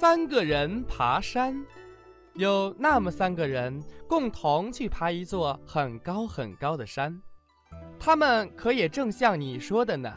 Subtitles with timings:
[0.00, 1.62] 三个人爬山，
[2.32, 7.20] 有那么三个人共同去爬一座很高很高的山，
[7.98, 10.10] 他们可也正像你说的呢，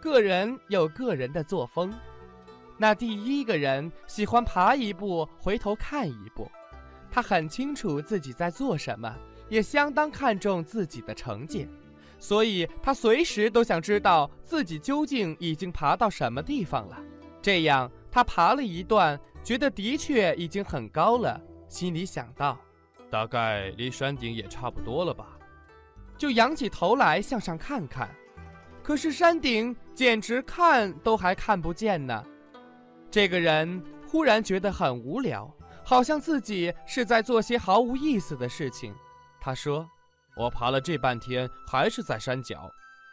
[0.00, 1.94] 个人有个人的作风。
[2.76, 6.50] 那第一个人喜欢爬一步回头看一步，
[7.08, 9.14] 他很清楚自己在做什么，
[9.48, 11.68] 也相当看重自己的成绩，
[12.18, 16.98] 所以他随时都想知道自己究竟已经爬到什么地方了，
[17.40, 17.88] 这样。
[18.10, 22.58] 他爬了一段，觉得的确已经很高了，心里想到，
[23.10, 25.38] 大概离山顶也差不多了吧，
[26.16, 28.08] 就仰起头来向上看看，
[28.82, 32.24] 可是山顶简直看都还看不见呢。
[33.10, 35.50] 这个人忽然觉得很无聊，
[35.82, 38.94] 好像自己是在做些毫无意思的事情。
[39.40, 39.88] 他说
[40.36, 42.70] ：“我爬了这半天，还是在山脚，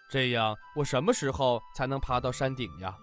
[0.10, 2.94] 这样我什么时候才能爬到山顶呀？”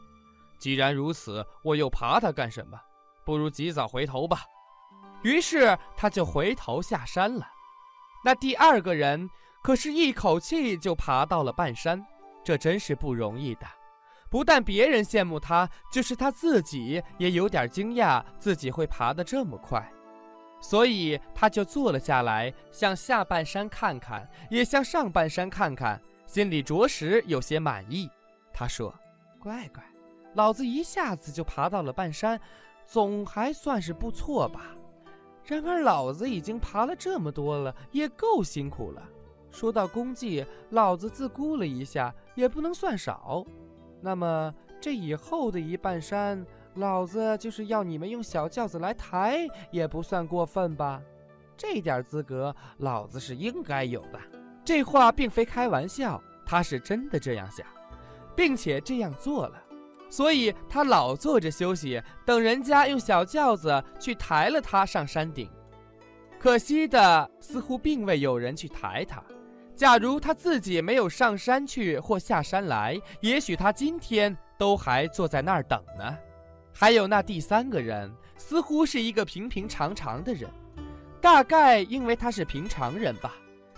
[0.61, 2.79] 既然如此，我又爬它干什么？
[3.25, 4.45] 不如及早回头吧。
[5.23, 7.47] 于是他就回头下山了。
[8.25, 9.29] 那第二个人
[9.63, 12.05] 可是一口气就爬到了半山，
[12.45, 13.67] 这真是不容易的。
[14.31, 19.87] 不但别人羡慕他，就是他自己也有点惊讶自己会爬得这么快。
[20.61, 28.09] 所以他就坐了下来，向下半山看看，也向上半山看看，心里着实有些满意。
[28.55, 28.95] 他说
[29.39, 29.83] ：“乖乖。”
[30.35, 32.41] 老子一下子就爬到了半山，
[32.93, 34.77] 总还算是不错吧。
[35.47, 39.03] 然而老子已经爬了这么多了，也够辛苦了。
[39.51, 43.43] 说到功绩，老子自估了一下，也不能算少。
[44.03, 51.01] 那么这以后的一半山，老子就是要你们用小轿子来抬，也不算过分吧？
[51.57, 54.21] 这点资格，老子是应该有的。
[54.63, 57.67] 这话并非开玩笑，他是真的这样想，
[58.37, 59.63] 并且这样做了。
[60.13, 65.51] 所以他老坐着休息，等人家用小轿子去抬了他上山顶。
[66.39, 69.25] 可惜的，似乎并未有人去抬他。
[69.75, 76.15] 假如他自己没有上山去或下山来，也许他今天都还坐在那儿等呢。
[76.75, 80.51] 还有那第三个人，似乎是一个平平常常的人，
[81.23, 83.33] 大概因为他是平常人吧。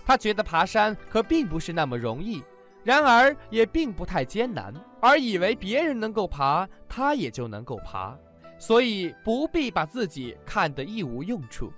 [0.05, 2.43] 他觉得爬山可并不是那么容易。
[2.85, 8.15] 然而也并不太艰难，而以为别人能够爬，他也就能够爬，
[8.59, 11.73] 所以不必把自己看得一无用处，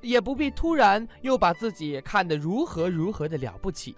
[0.00, 3.94] 也不必突然又把自己看得如何如何的了不起。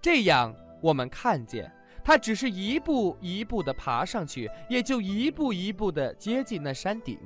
[0.00, 1.70] 这样，我们看见
[2.02, 7.18] 他只是一步一步地爬上去，也就一步一步地接近那山顶，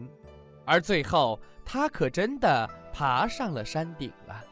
[0.64, 4.44] 而最后，他可真的爬上了山顶了。